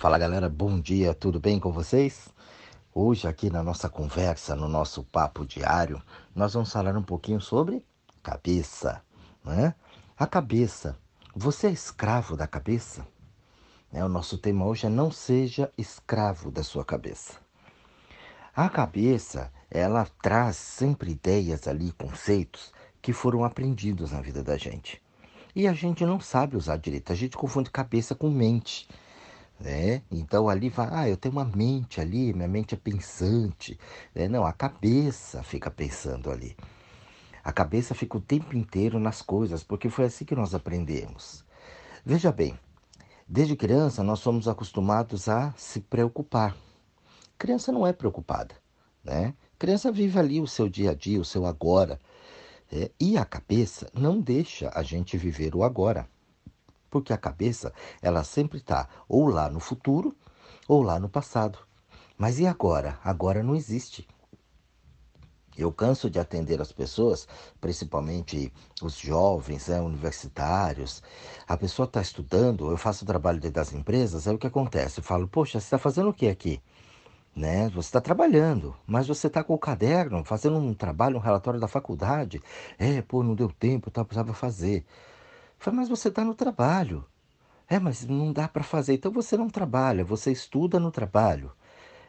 [0.00, 2.30] Fala galera, bom dia, tudo bem com vocês?
[2.94, 6.00] Hoje, aqui na nossa conversa, no nosso papo diário,
[6.34, 7.84] nós vamos falar um pouquinho sobre
[8.22, 9.02] cabeça.
[9.44, 9.74] Né?
[10.16, 10.96] A cabeça.
[11.36, 13.06] Você é escravo da cabeça?
[13.92, 17.34] É, o nosso tema hoje é não seja escravo da sua cabeça.
[18.56, 22.72] A cabeça, ela traz sempre ideias ali, conceitos
[23.02, 25.02] que foram aprendidos na vida da gente.
[25.54, 28.88] E a gente não sabe usar direito, a gente confunde cabeça com mente
[29.60, 30.02] né?
[30.10, 33.78] Então ali vai, ah, eu tenho uma mente ali, minha mente é pensante,
[34.14, 34.26] né?
[34.26, 36.56] Não, a cabeça fica pensando ali.
[37.44, 41.44] A cabeça fica o tempo inteiro nas coisas, porque foi assim que nós aprendemos.
[42.04, 42.58] Veja bem,
[43.28, 46.56] desde criança nós somos acostumados a se preocupar.
[47.38, 48.54] Criança não é preocupada,
[49.04, 49.34] né?
[49.58, 52.00] Criança vive ali o seu dia a dia, o seu agora.
[52.72, 56.08] É, e a cabeça não deixa a gente viver o agora
[56.90, 57.72] porque a cabeça
[58.02, 60.14] ela sempre está ou lá no futuro
[60.68, 61.58] ou lá no passado.
[62.18, 62.98] Mas e agora?
[63.02, 64.06] Agora não existe.
[65.56, 67.26] Eu canso de atender as pessoas,
[67.60, 71.02] principalmente os jovens, né, universitários.
[71.46, 75.00] A pessoa está estudando, eu faço o trabalho dentro das empresas, aí o que acontece?
[75.00, 76.62] Eu falo, poxa, você está fazendo o que aqui?
[77.34, 77.68] Né?
[77.70, 81.68] Você está trabalhando, mas você está com o caderno, fazendo um trabalho, um relatório da
[81.68, 82.42] faculdade.
[82.78, 84.84] É, pô, não deu tempo, tá, precisava fazer.
[85.60, 87.04] Falei, mas você está no trabalho.
[87.68, 88.94] É, mas não dá para fazer.
[88.94, 91.52] Então você não trabalha, você estuda no trabalho.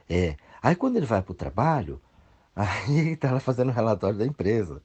[0.10, 0.38] É.
[0.64, 2.02] Aí quando ele vai para o trabalho,
[2.56, 4.82] aí está lá fazendo relatório da empresa.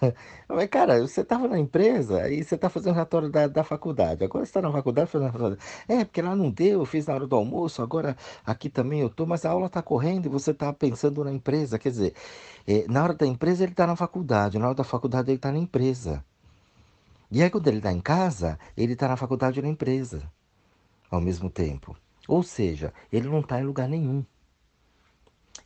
[0.48, 4.24] Mas, cara, você estava na empresa aí você está fazendo relatório da, da faculdade.
[4.24, 5.60] Agora você está na faculdade fazendo faculdade.
[5.88, 8.16] É, porque lá não deu, eu fiz na hora do almoço, agora
[8.46, 11.78] aqui também eu estou, mas a aula está correndo e você está pensando na empresa.
[11.78, 12.14] Quer dizer,
[12.66, 15.52] é, na hora da empresa ele está na faculdade, na hora da faculdade ele está
[15.52, 16.24] na empresa.
[17.30, 20.30] E aí, quando ele está em casa, ele está na faculdade ou na empresa
[21.14, 21.96] ao mesmo tempo.
[22.26, 24.24] Ou seja, ele não está em lugar nenhum.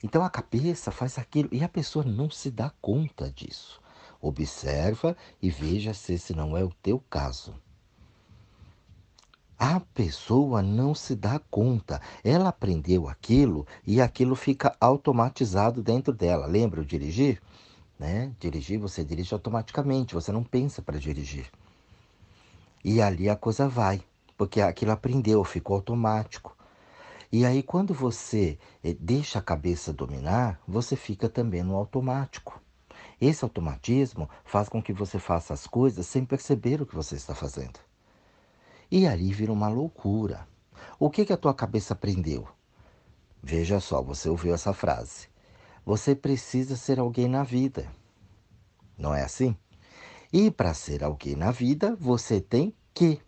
[0.02, 3.80] Então a cabeça faz aquilo e a pessoa não se dá conta disso.
[4.20, 7.54] Observa e veja se esse não é o teu caso.
[9.58, 12.00] A pessoa não se dá conta.
[12.22, 16.46] Ela aprendeu aquilo e aquilo fica automatizado dentro dela.
[16.46, 17.40] Lembra o dirigir?
[17.98, 18.32] Né?
[18.38, 21.50] Dirigir, você dirige automaticamente, você não pensa para dirigir.
[22.84, 24.00] E ali a coisa vai,
[24.36, 26.56] porque aquilo aprendeu, ficou automático.
[27.30, 32.62] E aí, quando você eh, deixa a cabeça dominar, você fica também no automático.
[33.20, 37.34] Esse automatismo faz com que você faça as coisas sem perceber o que você está
[37.34, 37.80] fazendo.
[38.90, 40.48] E ali vira uma loucura.
[40.98, 42.48] O que, que a tua cabeça aprendeu?
[43.42, 45.28] Veja só, você ouviu essa frase.
[45.88, 47.90] Você precisa ser alguém na vida.
[48.98, 49.56] Não é assim?
[50.30, 53.22] E para ser alguém na vida, você tem que.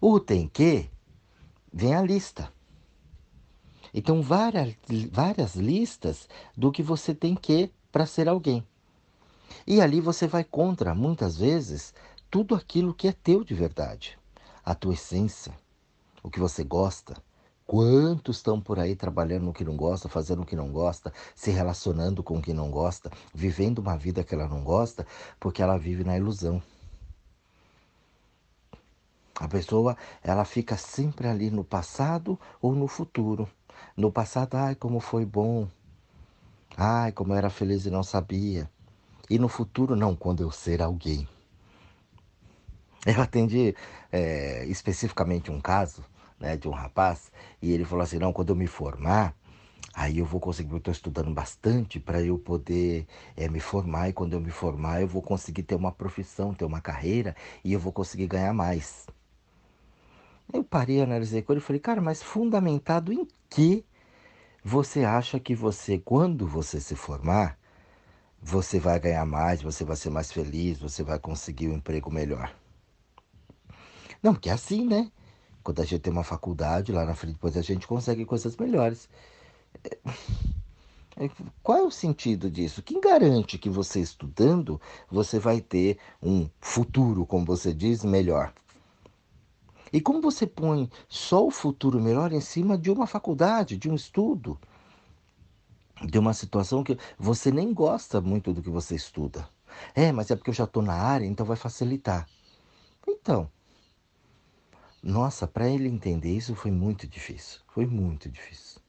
[0.00, 0.88] O tem que
[1.70, 2.50] vem a lista.
[3.92, 4.74] Então, várias,
[5.12, 6.26] várias listas
[6.56, 8.66] do que você tem que para ser alguém.
[9.66, 11.92] E ali você vai contra, muitas vezes,
[12.30, 14.18] tudo aquilo que é teu de verdade.
[14.64, 15.52] A tua essência,
[16.22, 17.22] o que você gosta,
[17.70, 21.52] Quantos estão por aí trabalhando no que não gosta, fazendo o que não gosta, se
[21.52, 25.06] relacionando com o que não gosta, vivendo uma vida que ela não gosta,
[25.38, 26.60] porque ela vive na ilusão.
[29.36, 33.48] A pessoa, ela fica sempre ali no passado ou no futuro.
[33.96, 35.68] No passado, ai, como foi bom.
[36.76, 38.68] Ai, como eu era feliz e não sabia.
[39.30, 41.28] E no futuro, não, quando eu ser alguém.
[43.06, 43.76] Eu atendi
[44.10, 46.02] é, especificamente um caso
[46.40, 47.30] né, de um rapaz,
[47.62, 49.36] e ele falou assim: não, quando eu me formar,
[49.94, 53.06] aí eu vou conseguir, eu estou estudando bastante para eu poder
[53.36, 56.64] é, me formar, e quando eu me formar, eu vou conseguir ter uma profissão, ter
[56.64, 59.06] uma carreira, e eu vou conseguir ganhar mais.
[60.52, 63.84] Eu parei, analisei com ele e falei, cara, mas fundamentado em que
[64.64, 67.56] você acha que você, quando você se formar,
[68.42, 72.52] você vai ganhar mais, você vai ser mais feliz, você vai conseguir um emprego melhor?
[74.22, 75.10] Não, porque é assim, né?
[75.62, 79.08] Quando a gente tem uma faculdade, lá na frente depois a gente consegue coisas melhores.
[79.84, 79.98] É,
[81.16, 81.30] é,
[81.62, 82.82] qual é o sentido disso?
[82.82, 84.80] Quem garante que você estudando,
[85.10, 88.52] você vai ter um futuro, como você diz, melhor?
[89.92, 93.94] E como você põe só o futuro melhor em cima de uma faculdade, de um
[93.94, 94.58] estudo,
[96.02, 99.48] de uma situação que você nem gosta muito do que você estuda?
[99.94, 102.26] É, mas é porque eu já estou na área, então vai facilitar.
[103.06, 103.50] Então,
[105.02, 107.60] nossa, para ele entender isso foi muito difícil.
[107.68, 108.80] Foi muito difícil.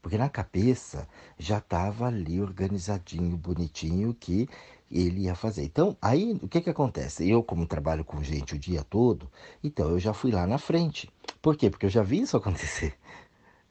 [0.00, 1.08] Porque na cabeça
[1.38, 4.48] já estava ali organizadinho, bonitinho que
[4.90, 5.64] ele ia fazer.
[5.64, 7.28] Então, aí o que que acontece?
[7.28, 9.30] Eu, como trabalho com gente o dia todo,
[9.62, 11.10] então eu já fui lá na frente
[11.40, 11.70] Por quê?
[11.70, 12.94] Porque eu já vi isso acontecer.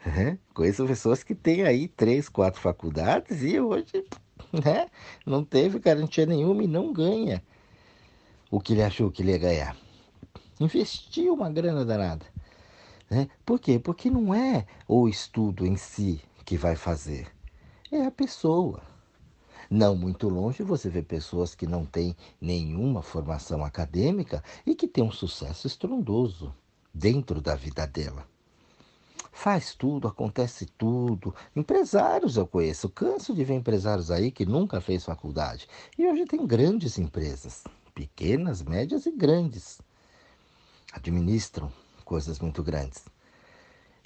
[0.06, 0.38] Né?
[0.54, 4.04] Conheço pessoas que têm aí três, quatro faculdades e hoje
[4.52, 4.88] né,
[5.26, 7.42] não teve garantia nenhuma e não ganha
[8.52, 9.78] o que ele achou que ele ia ganhar.
[10.60, 12.26] Investiu uma grana danada.
[13.10, 13.30] Né?
[13.46, 13.80] Por quê?
[13.80, 17.28] Porque não é o estudo em si que vai fazer,
[17.92, 18.82] é a pessoa.
[19.70, 25.04] Não muito longe você vê pessoas que não têm nenhuma formação acadêmica e que têm
[25.04, 26.54] um sucesso estrondoso
[26.94, 28.28] dentro da vida dela.
[29.32, 31.34] Faz tudo, acontece tudo.
[31.56, 35.68] Empresários eu conheço, canso de ver empresários aí que nunca fez faculdade.
[35.98, 37.64] E hoje tem grandes empresas,
[37.96, 39.82] pequenas, médias e grandes.
[40.94, 41.70] Administram
[42.06, 43.04] coisas muito grandes.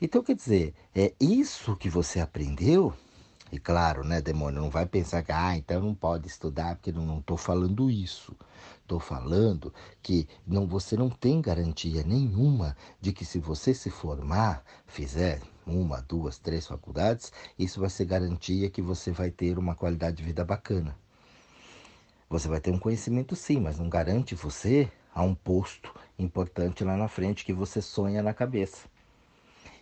[0.01, 2.93] Então, quer dizer, é isso que você aprendeu
[3.51, 7.19] e claro, né, demônio, não vai pensar que, ah, então não pode estudar, porque não
[7.19, 8.35] estou falando isso.
[8.81, 14.63] Estou falando que não, você não tem garantia nenhuma de que se você se formar,
[14.85, 20.17] fizer uma, duas, três faculdades, isso vai ser garantia que você vai ter uma qualidade
[20.17, 20.97] de vida bacana.
[22.29, 26.95] Você vai ter um conhecimento sim, mas não garante você a um posto importante lá
[26.95, 28.87] na frente que você sonha na cabeça.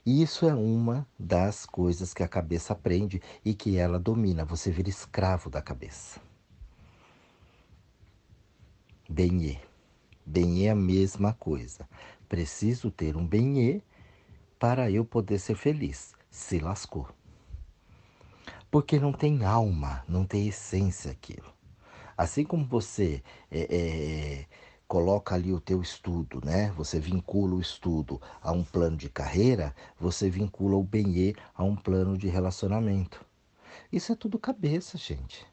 [0.05, 4.45] E isso é uma das coisas que a cabeça aprende e que ela domina.
[4.45, 6.21] Você vira escravo da cabeça.
[9.09, 9.57] Benê.
[10.25, 11.85] Benê é a mesma coisa.
[12.29, 13.81] Preciso ter um benê
[14.57, 16.15] para eu poder ser feliz.
[16.31, 17.09] Se lascou.
[18.71, 21.53] Porque não tem alma, não tem essência aquilo.
[22.17, 23.21] Assim como você
[23.51, 24.45] é, é,
[24.87, 26.71] coloca ali o teu estudo, né?
[26.77, 31.75] Você vincula o estudo a um plano de carreira, você vincula o benê a um
[31.75, 33.25] plano de relacionamento.
[33.91, 35.45] Isso é tudo cabeça, gente.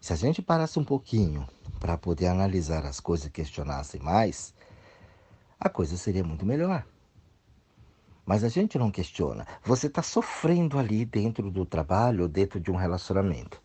[0.00, 1.46] Se a gente parasse um pouquinho
[1.80, 4.54] para poder analisar as coisas e questionasse mais,
[5.58, 6.86] a coisa seria muito melhor.
[8.24, 9.46] Mas a gente não questiona.
[9.64, 13.60] Você está sofrendo ali dentro do trabalho, dentro de um relacionamento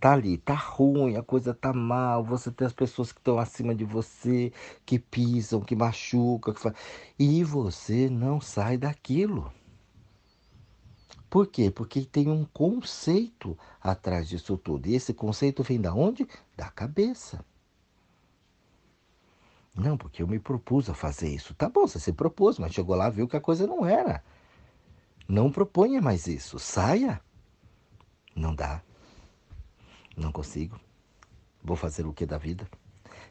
[0.00, 3.74] tá ali, tá ruim, a coisa tá mal, você tem as pessoas que estão acima
[3.74, 4.52] de você,
[4.84, 6.74] que pisam, que machucam, que faz...
[7.18, 9.52] e você não sai daquilo.
[11.28, 11.70] Por quê?
[11.70, 14.88] Porque tem um conceito atrás disso tudo.
[14.88, 16.26] E esse conceito vem da onde?
[16.56, 17.44] Da cabeça.
[19.74, 21.54] Não, porque eu me propus a fazer isso.
[21.54, 24.22] Tá bom, você se propôs, mas chegou lá, viu que a coisa não era.
[25.28, 26.58] Não proponha mais isso.
[26.58, 27.20] Saia.
[28.34, 28.80] Não dá.
[30.16, 30.80] Não consigo.
[31.62, 32.66] Vou fazer o que da vida?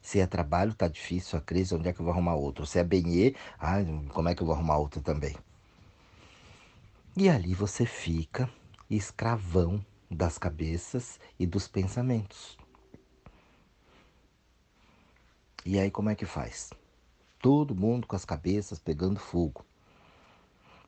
[0.01, 1.39] Se é trabalho, tá difícil.
[1.39, 2.65] A crise, onde é que eu vou arrumar outro?
[2.65, 3.77] Se é benê, ah,
[4.09, 5.35] como é que eu vou arrumar outro também?
[7.17, 8.49] E ali você fica
[8.89, 12.57] escravão das cabeças e dos pensamentos.
[15.65, 16.69] E aí como é que faz?
[17.39, 19.65] Todo mundo com as cabeças pegando fogo.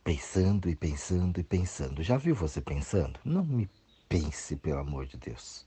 [0.03, 2.03] Pensando e pensando e pensando.
[2.03, 3.19] Já viu você pensando?
[3.25, 3.69] Não me
[4.07, 5.65] pense, pelo amor de Deus.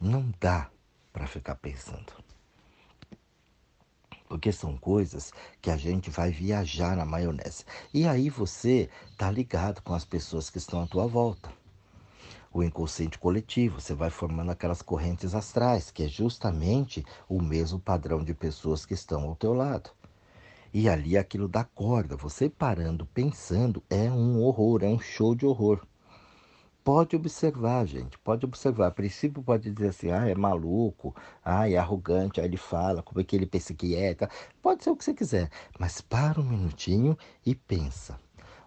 [0.00, 0.70] Não dá
[1.12, 2.12] para ficar pensando.
[4.28, 7.64] Porque são coisas que a gente vai viajar na maionese.
[7.92, 11.52] E aí você tá ligado com as pessoas que estão à tua volta.
[12.52, 18.22] O inconsciente coletivo, você vai formando aquelas correntes astrais, que é justamente o mesmo padrão
[18.22, 19.90] de pessoas que estão ao teu lado.
[20.72, 25.44] E ali aquilo dá corda, você parando, pensando, é um horror, é um show de
[25.44, 25.84] horror
[26.88, 28.86] pode observar, gente, pode observar.
[28.86, 31.14] A princípio pode dizer assim, ah, é maluco,
[31.44, 34.30] ah, é arrogante, aí ele fala, como é que ele pensa que é, tá?
[34.62, 37.14] pode ser o que você quiser, mas para um minutinho
[37.44, 38.18] e pensa.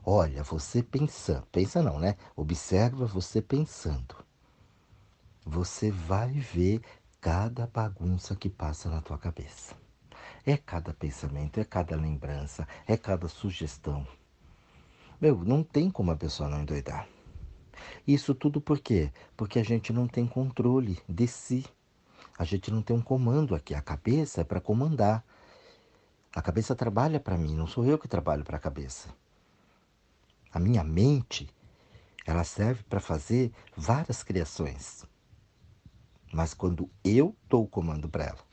[0.06, 2.16] Olha, você pensando, pensa não, né?
[2.36, 4.16] Observa você pensando.
[5.44, 6.80] Você vai ver
[7.20, 9.74] cada bagunça que passa na tua cabeça.
[10.46, 14.06] É cada pensamento, é cada lembrança, é cada sugestão.
[15.20, 17.08] Meu, não tem como a pessoa não endoidar.
[18.08, 19.12] Isso tudo por quê?
[19.36, 21.66] Porque a gente não tem controle de si.
[22.38, 23.74] A gente não tem um comando aqui.
[23.74, 25.24] A cabeça é para comandar.
[26.34, 29.10] A cabeça trabalha para mim, não sou eu que trabalho para a cabeça.
[30.52, 31.50] A minha mente,
[32.26, 35.06] ela serve para fazer várias criações.
[36.32, 38.52] Mas quando eu dou o comando para ela,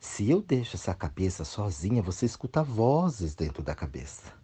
[0.00, 4.39] se eu deixo essa cabeça sozinha, você escuta vozes dentro da cabeça.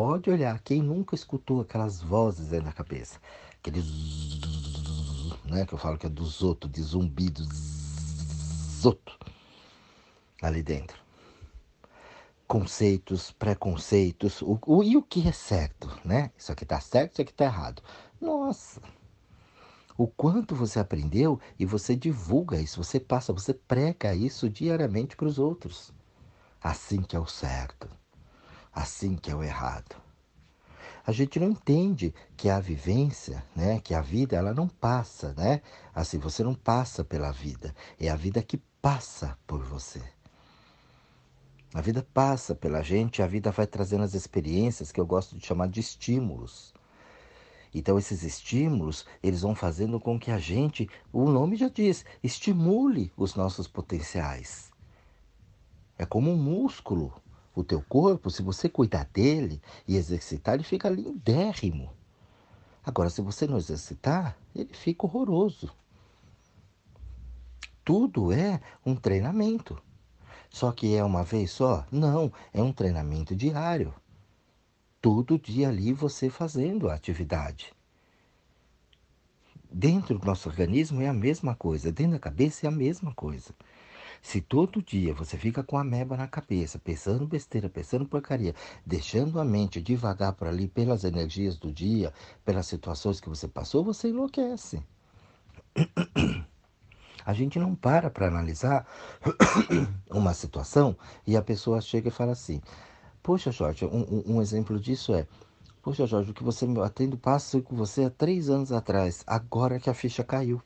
[0.00, 3.18] Pode olhar, quem nunca escutou aquelas vozes aí na cabeça?
[3.58, 3.84] Aqueles.
[5.44, 9.18] Né, que eu falo que é dos outros, de zumbi, dos outros.
[10.40, 10.96] Ali dentro.
[12.46, 16.30] Conceitos, preconceitos, o, o, e o que é certo, né?
[16.38, 17.82] Isso aqui tá certo, isso aqui tá errado.
[18.20, 18.80] Nossa!
[19.96, 25.26] O quanto você aprendeu e você divulga isso, você passa, você prega isso diariamente para
[25.26, 25.92] os outros.
[26.62, 27.97] assim que é o certo,
[28.78, 29.96] assim que é o errado.
[31.04, 35.62] A gente não entende que a vivência, né, que a vida, ela não passa, né?
[35.94, 40.02] Assim, você não passa pela vida, é a vida que passa por você.
[41.74, 45.44] A vida passa pela gente, a vida vai trazendo as experiências que eu gosto de
[45.44, 46.74] chamar de estímulos.
[47.74, 53.12] Então esses estímulos, eles vão fazendo com que a gente, o nome já diz, estimule
[53.16, 54.70] os nossos potenciais.
[55.98, 57.12] É como um músculo.
[57.58, 61.92] O teu corpo, se você cuidar dele e exercitar, ele fica lindérrimo.
[62.84, 65.68] Agora, se você não exercitar, ele fica horroroso.
[67.84, 69.76] Tudo é um treinamento.
[70.48, 71.84] Só que é uma vez só?
[71.90, 73.92] Não, é um treinamento diário.
[75.02, 77.74] Todo dia ali você fazendo a atividade.
[79.68, 83.52] Dentro do nosso organismo é a mesma coisa, dentro da cabeça é a mesma coisa.
[84.22, 89.40] Se todo dia você fica com a meba na cabeça, pensando besteira, pensando porcaria, deixando
[89.40, 92.12] a mente devagar por ali pelas energias do dia,
[92.44, 94.82] pelas situações que você passou, você enlouquece.
[97.24, 98.86] A gente não para para analisar
[100.10, 100.96] uma situação
[101.26, 102.60] e a pessoa chega e fala assim:
[103.22, 105.26] Poxa, Jorge, um, um, exemplo disso é:
[105.82, 109.78] Poxa, Jorge, o que você me atendo passo com você há três anos atrás, agora
[109.78, 110.62] que a ficha caiu.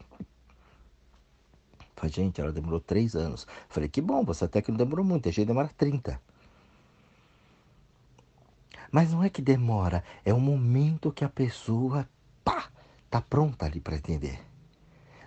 [2.02, 3.46] Falei, gente, ela demorou três anos.
[3.68, 6.20] Falei, que bom, você até que não demorou muito, a gente demora 30.
[8.90, 12.08] Mas não é que demora, é o momento que a pessoa,
[12.42, 12.68] pá,
[13.08, 14.40] tá pronta ali para entender.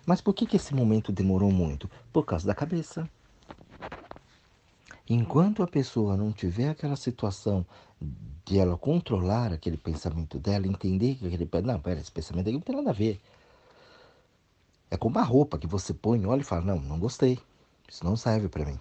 [0.05, 1.89] Mas por que, que esse momento demorou muito?
[2.11, 3.09] Por causa da cabeça.
[5.09, 7.65] Enquanto a pessoa não tiver aquela situação
[8.43, 11.49] de ela controlar aquele pensamento dela, entender que aquele.
[11.63, 13.21] Não, pera, esse pensamento aqui não tem nada a ver.
[14.95, 17.37] É como uma roupa que você põe, olha e fala: Não, não gostei.
[17.85, 18.79] Isso não serve para mim.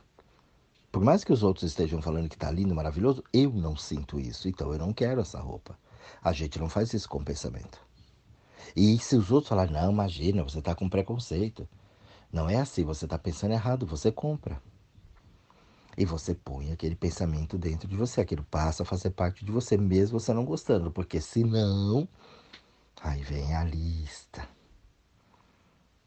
[0.93, 4.47] Por mais que os outros estejam falando que está lindo, maravilhoso, eu não sinto isso.
[4.47, 5.77] Então eu não quero essa roupa.
[6.23, 7.81] A gente não faz isso com pensamento.
[8.77, 11.69] E se os outros falarem, não, imagina, você está com preconceito.
[12.33, 14.63] Não é assim, você está pensando errado, você compra.
[15.99, 19.77] E você põe aquele pensamento dentro de você, aquilo passa a fazer parte de você,
[19.77, 22.07] mesmo você não gostando, porque senão,
[23.03, 24.49] aí vem a lista.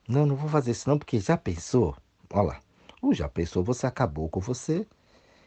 [0.08, 1.96] Não, não vou fazer isso não, porque já pensou?
[2.32, 2.62] Olha lá,
[3.02, 4.88] o já pensou, você acabou com você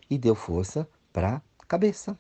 [0.09, 2.19] e deu força para cabeça.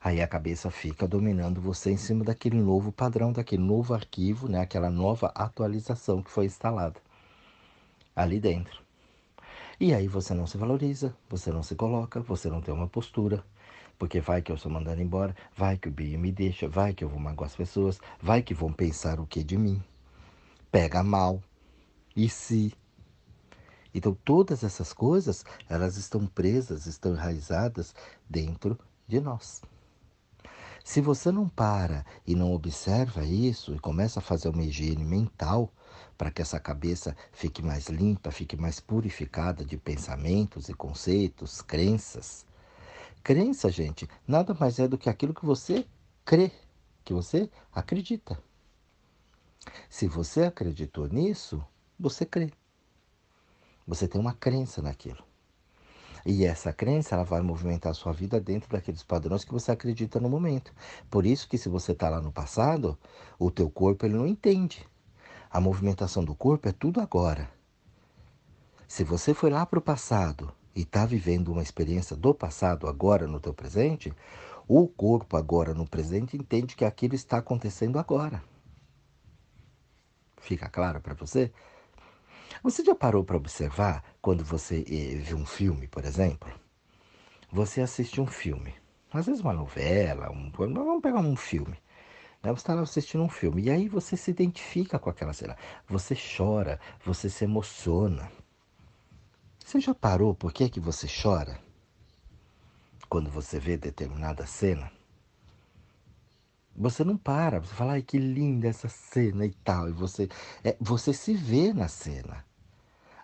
[0.00, 4.60] Aí a cabeça fica dominando você em cima daquele novo padrão, daquele novo arquivo, né?
[4.60, 7.00] aquela nova atualização que foi instalada
[8.14, 8.80] ali dentro.
[9.78, 13.44] E aí você não se valoriza, você não se coloca, você não tem uma postura.
[13.98, 17.02] Porque vai que eu sou mandando embora, vai que o Binho me deixa, vai que
[17.02, 19.82] eu vou magoar as pessoas, vai que vão pensar o que de mim.
[20.70, 21.42] Pega mal.
[22.14, 22.72] E se?
[23.92, 27.94] Então todas essas coisas, elas estão presas, estão enraizadas
[28.28, 29.62] dentro de nós.
[30.84, 35.72] Se você não para e não observa isso e começa a fazer uma higiene mental
[36.16, 42.46] para que essa cabeça fique mais limpa, fique mais purificada de pensamentos e conceitos, crenças.
[43.22, 45.86] Crença, gente, nada mais é do que aquilo que você
[46.24, 46.50] crê,
[47.04, 48.38] que você acredita.
[49.88, 51.64] Se você acreditou nisso,
[51.98, 52.52] você crê.
[53.86, 55.22] Você tem uma crença naquilo.
[56.24, 60.20] E essa crença ela vai movimentar a sua vida dentro daqueles padrões que você acredita
[60.20, 60.72] no momento.
[61.10, 62.98] Por isso que se você está lá no passado,
[63.38, 64.86] o teu corpo ele não entende.
[65.50, 67.50] A movimentação do corpo é tudo agora.
[68.86, 73.26] Se você foi lá para o passado e está vivendo uma experiência do passado agora
[73.26, 74.12] no teu presente,
[74.68, 78.42] o corpo agora no presente entende que aquilo está acontecendo agora.
[80.40, 81.52] Fica claro para você?
[82.62, 86.50] Você já parou para observar quando você eh, vê um filme, por exemplo?
[87.52, 88.74] Você assiste um filme,
[89.12, 91.78] às vezes uma novela, um, vamos pegar um filme.
[92.42, 92.50] Né?
[92.50, 95.56] Você está assistindo um filme e aí você se identifica com aquela cena.
[95.88, 98.30] Você chora, você se emociona.
[99.64, 101.58] Você já parou por que, que você chora
[103.08, 104.90] quando você vê determinada cena?
[106.76, 110.28] Você não para, você fala, ai que linda essa cena e tal, e você,
[110.64, 112.44] é, você se vê na cena.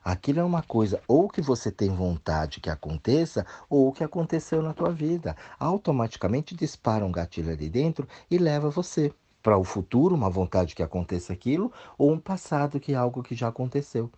[0.04, 4.72] Aquilo é uma coisa ou que você tem vontade que aconteça ou que aconteceu na
[4.72, 5.36] tua vida.
[5.58, 9.12] Automaticamente dispara um gatilho ali dentro e leva você
[9.42, 13.34] para o futuro, uma vontade que aconteça aquilo, ou um passado que é algo que
[13.34, 14.10] já aconteceu.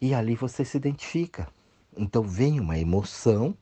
[0.00, 1.48] E ali você se identifica.
[1.96, 3.56] Então vem uma emoção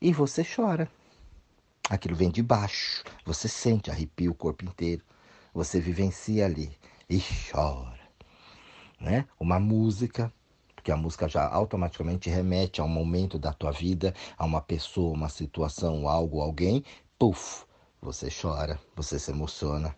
[0.00, 0.90] e você chora.
[1.88, 5.02] Aquilo vem de baixo, você sente, arrepia o corpo inteiro.
[5.54, 6.70] Você vivencia ali
[7.08, 7.98] e chora
[9.00, 9.26] né?
[9.38, 10.32] Uma música,
[10.74, 15.14] porque a música já automaticamente remete a um momento da tua vida, a uma pessoa,
[15.14, 16.84] uma situação, algo, alguém,
[17.18, 17.64] puf,
[18.00, 19.94] você chora, você se emociona.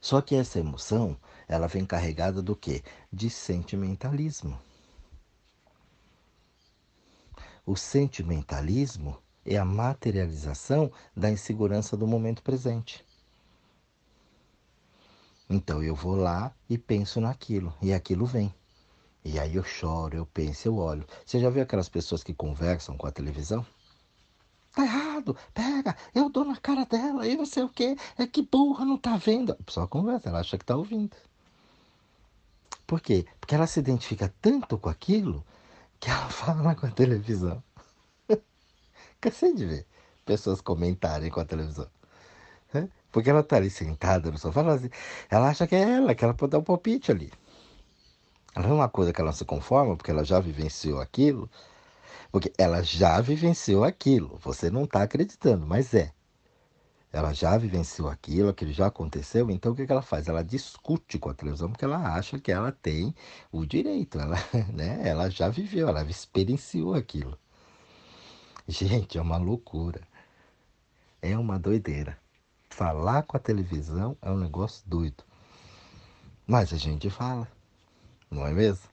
[0.00, 1.16] Só que essa emoção,
[1.48, 2.82] ela vem carregada do quê?
[3.12, 4.58] De sentimentalismo.
[7.66, 13.04] O sentimentalismo é a materialização da insegurança do momento presente.
[15.48, 18.54] Então eu vou lá e penso naquilo, e aquilo vem.
[19.24, 21.06] E aí eu choro, eu penso, eu olho.
[21.24, 23.64] Você já viu aquelas pessoas que conversam com a televisão?
[24.74, 28.42] Tá errado, pega, eu dou na cara dela, e não sei o quê, é que
[28.42, 29.52] burra, não tá vendo.
[29.52, 31.16] A pessoa conversa, ela acha que tá ouvindo.
[32.86, 33.26] Por quê?
[33.40, 35.44] Porque ela se identifica tanto com aquilo
[35.98, 37.62] que ela fala com a televisão.
[39.20, 39.86] Cansei de ver
[40.24, 41.88] pessoas comentarem com a televisão.
[43.10, 44.90] Porque ela tá ali sentada no sofá, ela, assim,
[45.30, 47.32] ela acha que é ela, que ela pode dar um palpite ali.
[48.54, 51.50] Ela não é uma coisa que ela não se conforma, porque ela já vivenciou aquilo.
[52.30, 54.38] Porque ela já vivenciou aquilo.
[54.42, 56.12] Você não está acreditando, mas é.
[57.10, 60.28] Ela já vivenciou aquilo, aquilo já aconteceu, então o que, que ela faz?
[60.28, 63.14] Ela discute com a televisão porque ela acha que ela tem
[63.50, 64.36] o direito, ela,
[64.74, 65.00] né?
[65.08, 67.38] ela já viveu, ela experienciou aquilo.
[68.70, 70.02] Gente, é uma loucura.
[71.22, 72.18] É uma doideira.
[72.68, 75.24] Falar com a televisão é um negócio doido.
[76.46, 77.48] Mas a gente fala,
[78.30, 78.88] não é mesmo?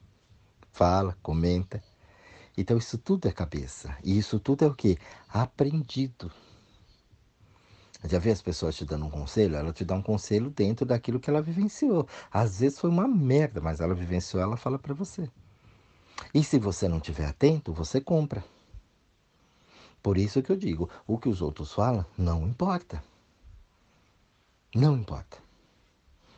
[0.71, 1.83] Fala, comenta.
[2.57, 3.97] Então isso tudo é cabeça.
[4.01, 4.97] E isso tudo é o que?
[5.27, 6.31] Aprendido.
[8.05, 9.57] Já vê as pessoas te dando um conselho?
[9.57, 12.07] Ela te dá um conselho dentro daquilo que ela vivenciou.
[12.31, 15.29] Às vezes foi uma merda, mas ela vivenciou, ela fala para você.
[16.33, 18.43] E se você não estiver atento, você compra.
[20.05, 23.03] Por isso que eu digo, o que os outros falam não importa.
[24.75, 25.39] Não importa.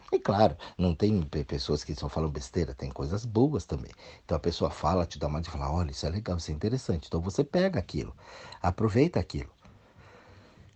[0.09, 3.91] E claro, não tem pessoas que só falam besteira, tem coisas boas também.
[4.23, 6.53] Então a pessoa fala, te dá uma de falar, olha, isso é legal, isso é
[6.53, 7.07] interessante.
[7.07, 8.15] Então você pega aquilo,
[8.61, 9.51] aproveita aquilo.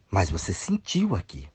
[0.10, 1.48] Mas você sentiu aqui.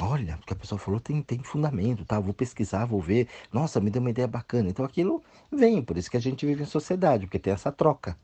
[0.00, 2.18] Olha, o que a pessoa falou tem, tem fundamento, tá?
[2.18, 3.28] Vou pesquisar, vou ver.
[3.52, 4.68] Nossa, me deu uma ideia bacana.
[4.68, 8.18] Então aquilo vem, por isso que a gente vive em sociedade, porque tem essa troca.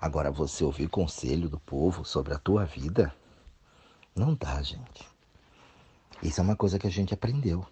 [0.00, 3.12] Agora, você ouvir conselho do povo sobre a tua vida,
[4.14, 5.06] não dá, gente.
[6.22, 7.66] Isso é uma coisa que a gente aprendeu.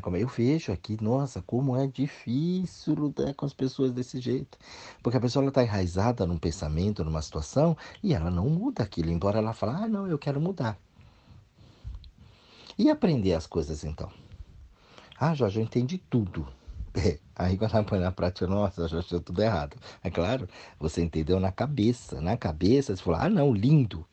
[0.00, 4.58] Como eu vejo aqui, nossa, como é difícil lutar com as pessoas desse jeito.
[5.02, 9.38] Porque a pessoa está enraizada num pensamento, numa situação, e ela não muda aquilo, embora
[9.38, 10.78] ela fale, ah, não, eu quero mudar.
[12.78, 14.10] E aprender as coisas então?
[15.18, 16.46] Ah, Jorge, eu entendi tudo.
[17.06, 19.76] É, aí quando põe na prática, nossa, já achou tudo errado.
[20.02, 22.20] É claro, você entendeu na cabeça.
[22.20, 24.06] Na cabeça, você falou, ah, não, lindo.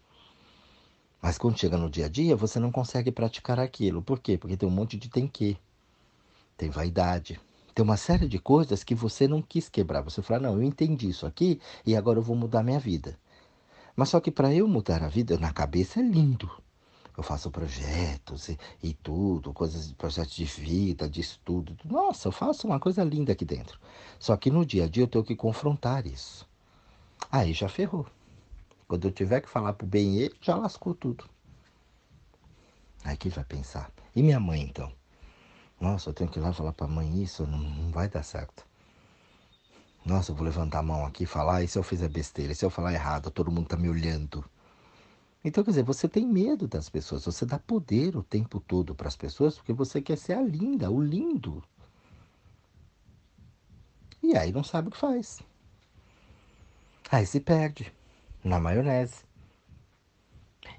[1.21, 4.01] Mas quando chega no dia a dia, você não consegue praticar aquilo.
[4.01, 4.37] Por quê?
[4.37, 5.57] Porque tem um monte de tem que.
[6.57, 7.39] Tem vaidade.
[7.75, 10.01] Tem uma série de coisas que você não quis quebrar.
[10.01, 13.17] Você fala, não, eu entendi isso aqui e agora eu vou mudar minha vida.
[13.95, 16.49] Mas só que para eu mudar a vida, na cabeça é lindo
[17.17, 21.77] eu faço projetos e, e tudo, coisas, projetos de vida, de estudo.
[21.85, 23.79] Nossa, eu faço uma coisa linda aqui dentro.
[24.19, 26.47] Só que no dia a dia eu tenho que confrontar isso.
[27.31, 28.05] Aí já ferrou.
[28.87, 31.25] Quando eu tiver que falar pro bem já lascou tudo.
[33.03, 33.91] Aí quem vai pensar?
[34.15, 34.91] E minha mãe então?
[35.79, 38.65] Nossa, eu tenho que ir lá falar pra mãe isso, não, não vai dar certo.
[40.05, 42.55] Nossa, eu vou levantar a mão aqui e falar, e se eu fizer besteira, e
[42.55, 44.43] se eu falar errado, todo mundo tá me olhando.
[45.43, 49.07] Então, quer dizer, você tem medo das pessoas, você dá poder o tempo todo para
[49.07, 51.63] as pessoas porque você quer ser a linda, o lindo.
[54.21, 55.41] E aí não sabe o que faz.
[57.11, 57.91] Aí se perde
[58.43, 59.25] na maionese.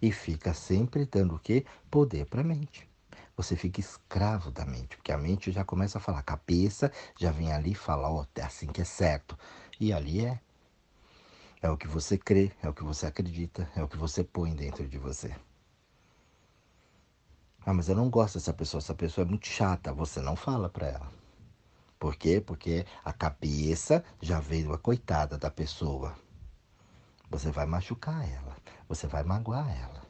[0.01, 1.67] E fica sempre dando o quê?
[1.91, 2.89] Poder para a mente.
[3.37, 7.31] Você fica escravo da mente, porque a mente já começa a falar, a cabeça já
[7.31, 9.37] vem ali e fala, ó, oh, é assim que é certo.
[9.81, 10.41] E ali é.
[11.63, 14.53] É o que você crê, é o que você acredita, é o que você põe
[14.53, 15.33] dentro de você.
[17.65, 19.93] Ah, mas eu não gosto dessa pessoa, essa pessoa é muito chata.
[19.93, 21.13] Você não fala para ela.
[22.01, 22.43] Por quê?
[22.45, 26.17] Porque a cabeça já veio a coitada da pessoa.
[27.31, 28.57] Você vai machucar ela,
[28.89, 30.03] você vai magoar ela.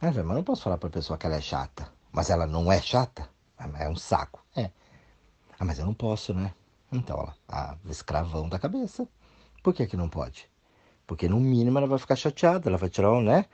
[0.00, 1.92] Ah, mas eu não posso falar para a pessoa que ela é chata.
[2.10, 3.28] Mas ela não é chata?
[3.58, 4.42] Ah, é um saco.
[4.56, 4.70] É.
[5.58, 6.54] Ah, mas eu não posso, né?
[6.90, 9.06] Então, ó, a escravão da cabeça.
[9.62, 10.48] Por que, que não pode?
[11.06, 13.46] Porque no mínimo ela vai ficar chateada, ela vai tirar, né?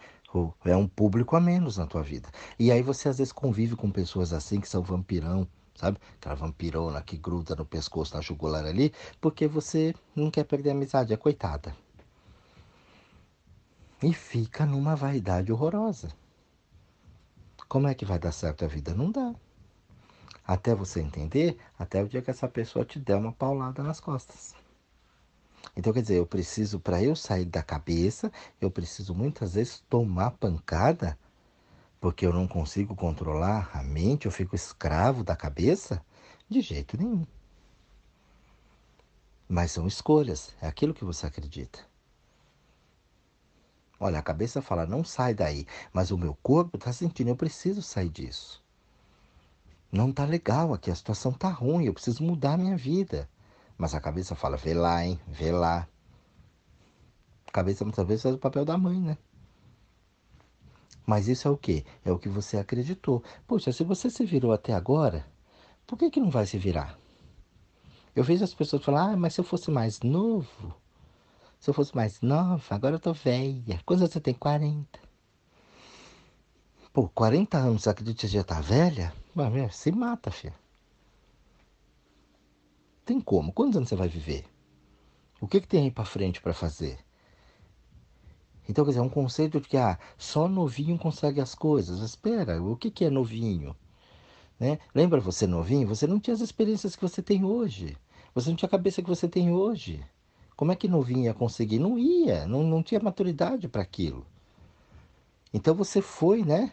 [0.65, 2.29] É um público a menos na tua vida.
[2.59, 5.99] E aí você às vezes convive com pessoas assim que são vampirão, sabe?
[6.17, 10.73] Aquela vampirona que gruda no pescoço, na jugular ali, porque você não quer perder a
[10.73, 11.75] amizade, é coitada.
[14.03, 16.09] E fica numa vaidade horrorosa.
[17.69, 18.95] Como é que vai dar certo a vida?
[18.95, 19.35] Não dá.
[20.47, 24.55] Até você entender, até o dia que essa pessoa te der uma paulada nas costas.
[25.75, 30.33] Então, quer dizer, eu preciso, para eu sair da cabeça, eu preciso muitas vezes tomar
[30.33, 31.19] pancada,
[32.01, 36.03] porque eu não consigo controlar a mente, eu fico escravo da cabeça?
[36.49, 37.27] De jeito nenhum.
[39.49, 41.79] Mas são escolhas, é aquilo que você acredita.
[43.99, 47.81] Olha, a cabeça fala, não sai daí, mas o meu corpo está sentindo, eu preciso
[47.81, 48.63] sair disso.
[49.91, 53.29] Não tá legal aqui, a situação tá ruim, eu preciso mudar a minha vida.
[53.79, 55.87] Mas a cabeça fala, vê lá, hein, vê lá.
[57.47, 59.19] A cabeça muitas vezes faz o papel da mãe, né?
[61.07, 61.85] Mas isso é o quê?
[62.05, 63.23] É o que você acreditou.
[63.47, 65.25] Poxa, se você se virou até agora,
[65.87, 66.99] por que, que não vai se virar?
[68.15, 70.75] Eu vejo as pessoas falar, ah, mas se eu fosse mais novo,
[71.61, 73.81] se eu fosse mais nova, agora eu tô velha.
[73.85, 74.35] Quantos você tem?
[74.35, 74.99] 40.
[76.93, 79.13] Pô, 40 anos, acredita que já tá velha?
[79.35, 80.55] Mas, se mata, filha.
[83.07, 83.53] Tem como?
[83.53, 84.45] Quantos anos você vai viver?
[85.41, 86.99] O que, que tem aí para frente para fazer?
[88.69, 92.01] Então, quer dizer, é um conceito de que ah, só novinho consegue as coisas.
[92.01, 93.77] Espera, o que, que é novinho?
[94.59, 94.81] Né?
[94.93, 95.87] Lembra você novinho?
[95.87, 97.97] Você não tinha as experiências que você tem hoje.
[98.35, 100.05] Você não tinha a cabeça que você tem hoje.
[100.57, 101.79] Como é que novinho ia conseguir?
[101.79, 104.27] Não ia, não, não tinha maturidade para aquilo.
[105.55, 106.73] Então você foi, né?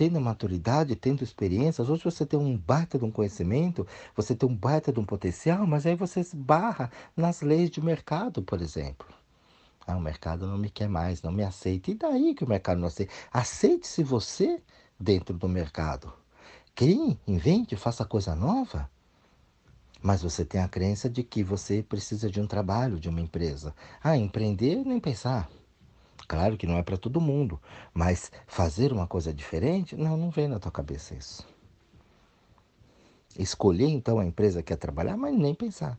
[0.00, 3.86] Tendo maturidade, tendo experiências, hoje você tem um baita de um conhecimento,
[4.16, 8.40] você tem um baita de um potencial, mas aí você esbarra nas leis de mercado,
[8.40, 9.06] por exemplo.
[9.86, 11.90] Ah, o mercado não me quer mais, não me aceita.
[11.90, 13.12] E daí que o mercado não aceita?
[13.30, 14.62] Aceite-se você
[14.98, 16.10] dentro do mercado.
[16.74, 18.88] Crie, invente, faça coisa nova.
[20.00, 23.74] Mas você tem a crença de que você precisa de um trabalho, de uma empresa.
[24.02, 25.46] Ah, empreender, nem pensar.
[26.26, 27.60] Claro que não é para todo mundo,
[27.92, 31.46] mas fazer uma coisa diferente, não, não vem na tua cabeça isso.
[33.38, 35.98] Escolher então a empresa que quer trabalhar, mas nem pensar.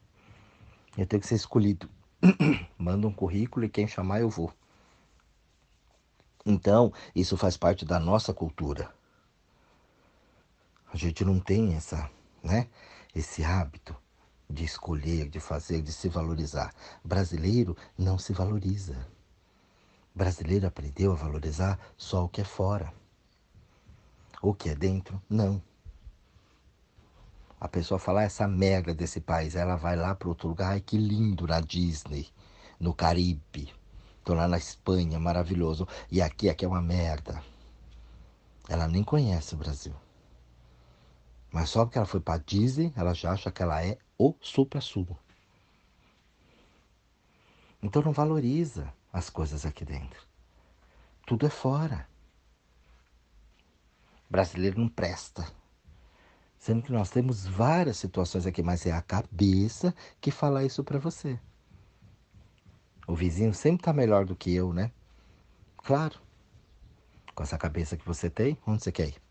[0.97, 1.89] Eu tenho que ser escolhido.
[2.77, 4.53] Manda um currículo e quem chamar eu vou.
[6.45, 8.93] Então, isso faz parte da nossa cultura.
[10.93, 12.09] A gente não tem essa,
[12.43, 12.67] né,
[13.15, 13.95] esse hábito
[14.49, 16.73] de escolher, de fazer, de se valorizar.
[17.03, 19.07] brasileiro não se valoriza
[20.13, 22.93] brasileiro aprendeu a valorizar só o que é fora.
[24.41, 25.61] O que é dentro, não.
[27.59, 30.81] A pessoa fala, ah, essa merda desse país, ela vai lá para outro lugar, ai
[30.81, 32.27] que lindo, na Disney,
[32.79, 33.71] no Caribe.
[34.23, 35.87] Tô lá na Espanha, maravilhoso.
[36.09, 37.43] E aqui, aqui é uma merda.
[38.67, 39.93] Ela nem conhece o Brasil.
[41.51, 45.17] Mas só porque ela foi para Disney, ela já acha que ela é o supra-sumo.
[47.83, 50.21] Então não valoriza as coisas aqui dentro.
[51.25, 52.07] Tudo é fora.
[54.29, 55.45] Brasileiro não presta.
[56.57, 60.99] Sendo que nós temos várias situações aqui, mas é a cabeça que fala isso para
[60.99, 61.39] você.
[63.07, 64.91] O vizinho sempre está melhor do que eu, né?
[65.77, 66.19] Claro.
[67.33, 69.21] Com essa cabeça que você tem, onde você quer ir?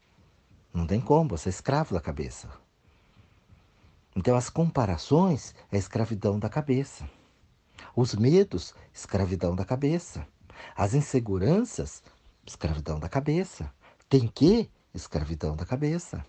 [0.72, 2.50] Não tem como, você é escravo da cabeça.
[4.14, 7.08] Então as comparações é escravidão da cabeça.
[7.94, 10.26] Os medos, escravidão da cabeça.
[10.76, 12.02] As inseguranças,
[12.46, 13.72] escravidão da cabeça.
[14.08, 16.24] Tem que, escravidão da cabeça.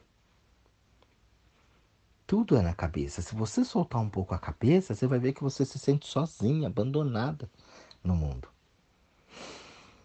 [2.31, 3.21] Tudo é na cabeça.
[3.21, 6.67] Se você soltar um pouco a cabeça, você vai ver que você se sente sozinha,
[6.67, 7.49] abandonada
[8.01, 8.47] no mundo.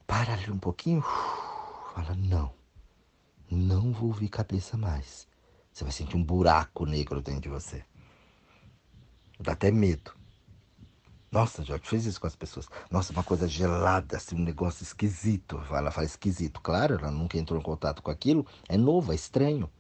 [0.06, 1.02] Para ali um pouquinho,
[1.94, 2.52] fala: não,
[3.48, 5.28] não vou ouvir cabeça mais.
[5.72, 7.84] Você vai sentir um buraco negro dentro de você.
[9.38, 10.15] Dá até medo.
[11.30, 12.68] Nossa, Jorge, fez isso com as pessoas.
[12.90, 15.60] Nossa, uma coisa gelada, assim, um negócio esquisito.
[15.70, 16.60] Ela fala esquisito.
[16.60, 18.46] Claro, ela nunca entrou em contato com aquilo.
[18.68, 19.70] É novo, é estranho.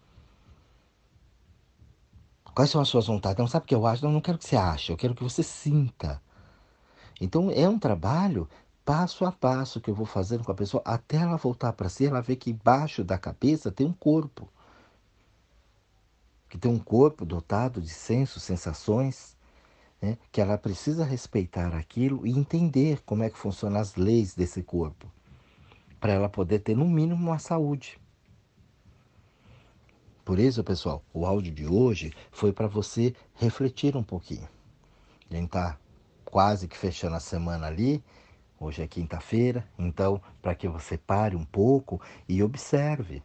[2.56, 3.38] Quais são as suas vontades?
[3.38, 4.02] Não sabe o que eu acho?
[4.02, 6.22] Não, não quero que você ache, eu quero que você sinta.
[7.20, 8.48] Então é um trabalho
[8.82, 12.06] passo a passo que eu vou fazendo com a pessoa até ela voltar para si,
[12.06, 14.48] ela ver que embaixo da cabeça tem um corpo.
[16.48, 19.35] Que tem um corpo dotado de sensos, sensações,
[20.06, 24.62] né, que ela precisa respeitar aquilo e entender como é que funcionam as leis desse
[24.62, 25.10] corpo,
[25.98, 27.98] para ela poder ter no mínimo uma saúde.
[30.24, 34.48] Por isso, pessoal, o áudio de hoje foi para você refletir um pouquinho.
[35.28, 35.76] A gente está
[36.24, 38.02] quase que fechando a semana ali,
[38.60, 43.22] hoje é quinta-feira, então para que você pare um pouco e observe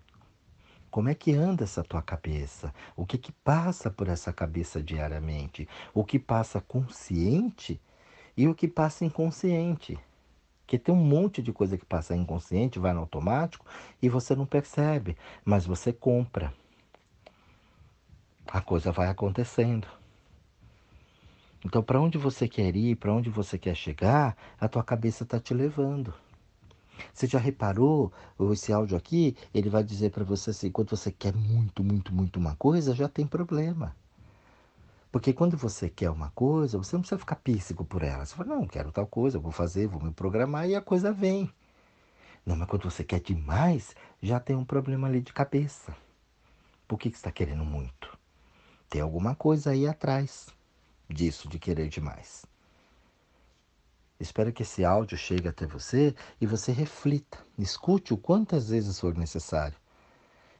[0.91, 2.73] como é que anda essa tua cabeça?
[2.97, 5.67] O que que passa por essa cabeça diariamente?
[5.93, 7.79] O que passa consciente
[8.35, 9.97] e o que passa inconsciente?
[10.61, 13.65] Porque tem um monte de coisa que passa inconsciente, vai no automático
[14.01, 16.53] e você não percebe, mas você compra.
[18.47, 19.87] a coisa vai acontecendo.
[21.65, 25.39] Então, para onde você quer ir, para onde você quer chegar, a tua cabeça está
[25.39, 26.13] te levando.
[27.13, 28.11] Você já reparou?
[28.51, 32.39] Esse áudio aqui, ele vai dizer para você assim: quando você quer muito, muito, muito
[32.39, 33.95] uma coisa, já tem problema.
[35.11, 38.25] Porque quando você quer uma coisa, você não precisa ficar píssico por ela.
[38.25, 41.51] Você fala, não, quero tal coisa, vou fazer, vou me programar e a coisa vem.
[42.45, 45.93] Não, mas quando você quer demais, já tem um problema ali de cabeça.
[46.87, 48.17] Por que, que você está querendo muito?
[48.89, 50.47] Tem alguma coisa aí atrás
[51.09, 52.45] disso, de querer demais.
[54.21, 59.17] Espero que esse áudio chegue até você e você reflita, escute o quantas vezes for
[59.17, 59.75] necessário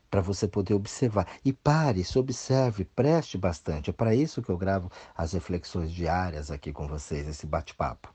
[0.10, 1.26] para você poder observar.
[1.46, 3.90] E pare, se observe, preste bastante.
[3.90, 8.14] É para isso que eu gravo as reflexões diárias aqui com vocês, esse bate-papo.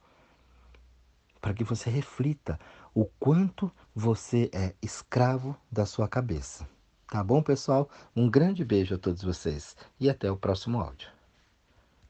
[1.41, 2.61] Para que você reflita
[2.95, 6.69] o quanto você é escravo da sua cabeça.
[7.09, 7.89] Tá bom, pessoal?
[8.15, 11.16] Um grande beijo a todos vocês e até o próximo áudio.